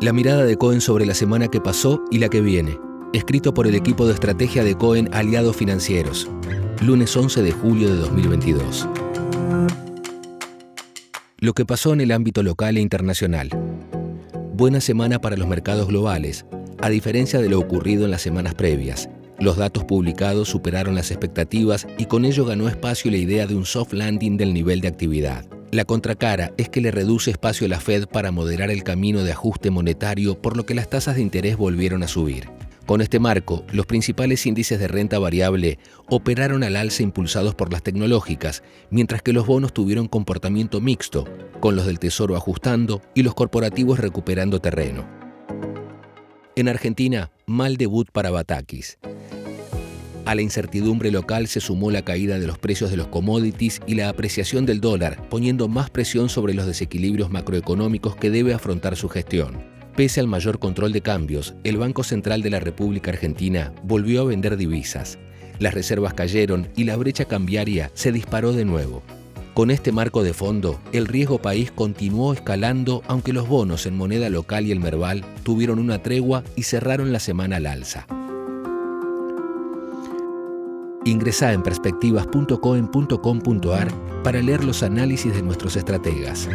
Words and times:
La 0.00 0.14
mirada 0.14 0.46
de 0.46 0.56
Cohen 0.56 0.80
sobre 0.80 1.04
la 1.04 1.12
semana 1.12 1.48
que 1.48 1.60
pasó 1.60 2.02
y 2.10 2.20
la 2.20 2.30
que 2.30 2.40
viene. 2.40 2.78
Escrito 3.12 3.52
por 3.52 3.66
el 3.66 3.74
equipo 3.74 4.06
de 4.06 4.14
estrategia 4.14 4.64
de 4.64 4.74
Cohen 4.74 5.10
Aliados 5.12 5.56
Financieros. 5.56 6.26
Lunes 6.80 7.14
11 7.14 7.42
de 7.42 7.52
julio 7.52 7.92
de 7.92 7.96
2022. 7.96 8.88
Lo 11.36 11.52
que 11.52 11.66
pasó 11.66 11.92
en 11.92 12.00
el 12.00 12.12
ámbito 12.12 12.42
local 12.42 12.78
e 12.78 12.80
internacional. 12.80 13.50
Buena 14.54 14.80
semana 14.80 15.20
para 15.20 15.36
los 15.36 15.46
mercados 15.46 15.88
globales, 15.88 16.46
a 16.80 16.88
diferencia 16.88 17.38
de 17.38 17.50
lo 17.50 17.58
ocurrido 17.58 18.06
en 18.06 18.10
las 18.10 18.22
semanas 18.22 18.54
previas. 18.54 19.10
Los 19.38 19.58
datos 19.58 19.84
publicados 19.84 20.48
superaron 20.48 20.94
las 20.94 21.10
expectativas 21.10 21.86
y 21.98 22.06
con 22.06 22.24
ello 22.24 22.46
ganó 22.46 22.70
espacio 22.70 23.10
la 23.10 23.18
idea 23.18 23.46
de 23.46 23.54
un 23.54 23.66
soft 23.66 23.92
landing 23.92 24.38
del 24.38 24.54
nivel 24.54 24.80
de 24.80 24.88
actividad. 24.88 25.44
La 25.72 25.84
contracara 25.84 26.52
es 26.56 26.68
que 26.68 26.80
le 26.80 26.90
reduce 26.90 27.30
espacio 27.30 27.66
a 27.66 27.70
la 27.70 27.78
Fed 27.78 28.08
para 28.08 28.32
moderar 28.32 28.72
el 28.72 28.82
camino 28.82 29.22
de 29.22 29.30
ajuste 29.30 29.70
monetario, 29.70 30.40
por 30.42 30.56
lo 30.56 30.66
que 30.66 30.74
las 30.74 30.90
tasas 30.90 31.14
de 31.14 31.22
interés 31.22 31.56
volvieron 31.56 32.02
a 32.02 32.08
subir. 32.08 32.48
Con 32.86 33.00
este 33.00 33.20
marco, 33.20 33.64
los 33.70 33.86
principales 33.86 34.46
índices 34.46 34.80
de 34.80 34.88
renta 34.88 35.20
variable 35.20 35.78
operaron 36.08 36.64
al 36.64 36.74
alza 36.74 37.04
impulsados 37.04 37.54
por 37.54 37.72
las 37.72 37.84
tecnológicas, 37.84 38.64
mientras 38.90 39.22
que 39.22 39.32
los 39.32 39.46
bonos 39.46 39.72
tuvieron 39.72 40.08
comportamiento 40.08 40.80
mixto, 40.80 41.24
con 41.60 41.76
los 41.76 41.86
del 41.86 42.00
Tesoro 42.00 42.34
ajustando 42.34 43.00
y 43.14 43.22
los 43.22 43.34
corporativos 43.34 44.00
recuperando 44.00 44.60
terreno. 44.60 45.06
En 46.56 46.68
Argentina, 46.68 47.30
mal 47.46 47.76
debut 47.76 48.10
para 48.10 48.32
Batakis. 48.32 48.98
A 50.30 50.36
la 50.36 50.42
incertidumbre 50.42 51.10
local 51.10 51.48
se 51.48 51.58
sumó 51.58 51.90
la 51.90 52.02
caída 52.02 52.38
de 52.38 52.46
los 52.46 52.56
precios 52.56 52.92
de 52.92 52.96
los 52.96 53.08
commodities 53.08 53.80
y 53.88 53.96
la 53.96 54.08
apreciación 54.08 54.64
del 54.64 54.80
dólar, 54.80 55.28
poniendo 55.28 55.66
más 55.66 55.90
presión 55.90 56.28
sobre 56.28 56.54
los 56.54 56.66
desequilibrios 56.66 57.32
macroeconómicos 57.32 58.14
que 58.14 58.30
debe 58.30 58.54
afrontar 58.54 58.94
su 58.94 59.08
gestión. 59.08 59.60
Pese 59.96 60.20
al 60.20 60.28
mayor 60.28 60.60
control 60.60 60.92
de 60.92 61.00
cambios, 61.00 61.56
el 61.64 61.78
Banco 61.78 62.04
Central 62.04 62.42
de 62.42 62.50
la 62.50 62.60
República 62.60 63.10
Argentina 63.10 63.72
volvió 63.82 64.20
a 64.20 64.24
vender 64.26 64.56
divisas. 64.56 65.18
Las 65.58 65.74
reservas 65.74 66.14
cayeron 66.14 66.68
y 66.76 66.84
la 66.84 66.96
brecha 66.96 67.24
cambiaria 67.24 67.90
se 67.94 68.12
disparó 68.12 68.52
de 68.52 68.64
nuevo. 68.64 69.02
Con 69.52 69.72
este 69.72 69.90
marco 69.90 70.22
de 70.22 70.32
fondo, 70.32 70.80
el 70.92 71.08
riesgo 71.08 71.42
país 71.42 71.72
continuó 71.72 72.34
escalando 72.34 73.02
aunque 73.08 73.32
los 73.32 73.48
bonos 73.48 73.84
en 73.84 73.96
moneda 73.96 74.30
local 74.30 74.64
y 74.64 74.70
el 74.70 74.78
Merval 74.78 75.24
tuvieron 75.42 75.80
una 75.80 76.04
tregua 76.04 76.44
y 76.54 76.62
cerraron 76.62 77.12
la 77.12 77.18
semana 77.18 77.56
al 77.56 77.66
alza. 77.66 78.06
Ingresa 81.04 81.52
en 81.52 81.62
perspectivas.coen.com.ar 81.62 83.88
para 84.22 84.42
leer 84.42 84.64
los 84.64 84.82
análisis 84.82 85.34
de 85.34 85.42
nuestros 85.42 85.76
estrategas. 85.76 86.48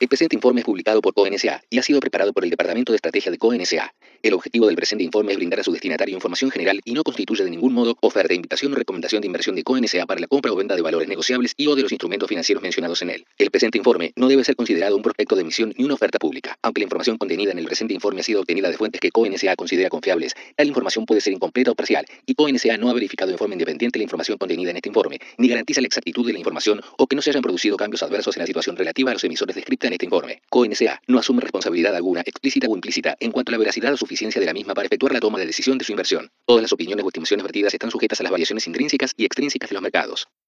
El 0.00 0.08
presente 0.08 0.34
informe 0.34 0.60
es 0.60 0.64
publicado 0.64 1.02
por 1.02 1.12
CONSA 1.12 1.62
y 1.68 1.78
ha 1.78 1.82
sido 1.82 2.00
preparado 2.00 2.32
por 2.32 2.42
el 2.42 2.48
Departamento 2.48 2.90
de 2.90 2.96
Estrategia 2.96 3.30
de 3.30 3.36
CONSA. 3.36 3.92
El 4.22 4.32
objetivo 4.32 4.66
del 4.66 4.74
presente 4.74 5.04
informe 5.04 5.32
es 5.32 5.36
brindar 5.36 5.60
a 5.60 5.62
su 5.62 5.72
destinatario 5.72 6.14
información 6.14 6.50
general 6.50 6.80
y 6.86 6.94
no 6.94 7.02
constituye 7.02 7.44
de 7.44 7.50
ningún 7.50 7.74
modo 7.74 7.98
oferta, 8.00 8.32
invitación 8.32 8.72
o 8.72 8.76
recomendación 8.76 9.20
de 9.20 9.26
inversión 9.26 9.56
de 9.56 9.62
CONSA 9.62 10.06
para 10.06 10.18
la 10.18 10.26
compra 10.26 10.52
o 10.52 10.56
venta 10.56 10.74
de 10.74 10.80
valores 10.80 11.06
negociables 11.06 11.52
y 11.54 11.66
o 11.66 11.76
de 11.76 11.82
los 11.82 11.92
instrumentos 11.92 12.30
financieros 12.30 12.62
mencionados 12.62 13.02
en 13.02 13.10
él. 13.10 13.26
El 13.36 13.50
presente 13.50 13.76
informe 13.76 14.14
no 14.16 14.28
debe 14.28 14.42
ser 14.42 14.56
considerado 14.56 14.96
un 14.96 15.02
prospecto 15.02 15.36
de 15.36 15.42
emisión 15.42 15.74
ni 15.76 15.84
una 15.84 15.94
oferta 15.94 16.18
pública. 16.18 16.56
Aunque 16.62 16.80
la 16.80 16.84
información 16.84 17.18
contenida 17.18 17.52
en 17.52 17.58
el 17.58 17.66
presente 17.66 17.92
informe 17.92 18.20
ha 18.20 18.24
sido 18.24 18.40
obtenida 18.40 18.70
de 18.70 18.78
fuentes 18.78 19.02
que 19.02 19.10
CONSA 19.10 19.54
considera 19.54 19.90
confiables, 19.90 20.34
tal 20.56 20.66
información 20.66 21.04
puede 21.04 21.20
ser 21.20 21.34
incompleta 21.34 21.72
o 21.72 21.74
parcial 21.74 22.06
y 22.24 22.34
CONSA 22.34 22.78
no 22.78 22.88
ha 22.88 22.94
verificado 22.94 23.32
en 23.32 23.36
forma 23.36 23.52
independiente 23.52 23.98
la 23.98 24.04
información 24.04 24.38
contenida 24.38 24.70
en 24.70 24.76
este 24.76 24.88
informe, 24.88 25.18
ni 25.36 25.48
garantiza 25.48 25.82
la 25.82 25.88
exactitud 25.88 26.26
de 26.26 26.32
la 26.32 26.38
información 26.38 26.80
o 26.96 27.06
que 27.06 27.16
no 27.16 27.20
se 27.20 27.28
hayan 27.28 27.42
producido 27.42 27.76
cambios 27.76 28.02
adversos 28.02 28.34
en 28.38 28.40
la 28.40 28.46
situación 28.46 28.76
relativa 28.76 29.10
a 29.10 29.12
los 29.12 29.24
emisores 29.24 29.54
descrita 29.54 29.89
este 29.92 30.06
informe. 30.06 30.40
CONSA 30.48 31.02
no 31.06 31.18
asume 31.18 31.42
responsabilidad 31.42 31.94
alguna, 31.94 32.22
explícita 32.22 32.66
o 32.68 32.74
implícita, 32.74 33.16
en 33.20 33.32
cuanto 33.32 33.50
a 33.50 33.52
la 33.52 33.58
veracidad 33.58 33.92
o 33.92 33.96
suficiencia 33.96 34.40
de 34.40 34.46
la 34.46 34.54
misma 34.54 34.72
para 34.72 34.86
efectuar 34.86 35.12
la 35.12 35.20
toma 35.20 35.38
de 35.38 35.46
decisión 35.46 35.76
de 35.76 35.84
su 35.84 35.92
inversión. 35.92 36.30
Todas 36.46 36.62
las 36.62 36.72
opiniones 36.72 37.04
o 37.04 37.08
estimaciones 37.08 37.44
vertidas 37.44 37.74
están 37.74 37.90
sujetas 37.90 38.20
a 38.20 38.22
las 38.22 38.32
variaciones 38.32 38.66
intrínsecas 38.66 39.12
y 39.16 39.26
extrínsecas 39.26 39.68
de 39.68 39.74
los 39.74 39.82
mercados. 39.82 40.28